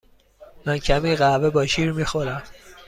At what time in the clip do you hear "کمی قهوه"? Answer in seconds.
0.77-1.49